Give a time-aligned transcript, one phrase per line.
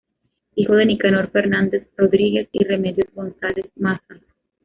[0.55, 4.19] Hijo de Nicanor Fernández Rodríguez y Remedios González Mazas.